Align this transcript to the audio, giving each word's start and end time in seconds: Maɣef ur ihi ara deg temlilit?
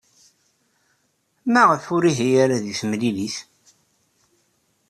Maɣef 1.51 1.85
ur 1.95 2.03
ihi 2.11 2.29
ara 2.43 2.63
deg 2.63 2.75
temlilit? 2.79 3.37